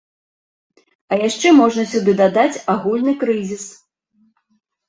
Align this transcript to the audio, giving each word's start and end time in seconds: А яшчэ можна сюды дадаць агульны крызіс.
А 1.11 1.19
яшчэ 1.27 1.51
можна 1.59 1.83
сюды 1.93 2.11
дадаць 2.23 2.61
агульны 2.75 3.13
крызіс. 3.25 3.63